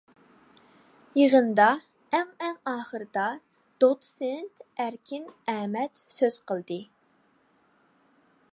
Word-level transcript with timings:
يىغىندا 1.17 1.67
ئەڭ 2.19 2.31
ئەڭ 2.45 2.55
ئاخىرىدا 2.71 3.25
دوتسېنت 3.85 4.65
ئەركىن 4.85 5.29
ئەمەت 5.55 6.03
سۆز 6.17 6.39
قىلدى. 6.53 6.79